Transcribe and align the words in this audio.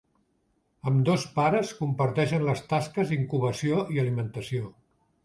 Ambdós 0.91 1.25
pares 1.35 1.73
comparteixen 1.81 2.45
les 2.47 2.63
tasques 2.71 3.13
incubació 3.19 3.85
i 3.97 4.01
alimentació. 4.05 4.73